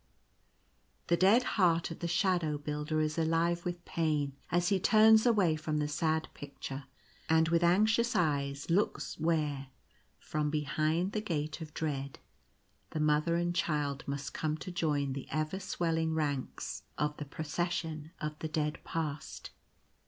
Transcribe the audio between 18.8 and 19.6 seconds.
Past.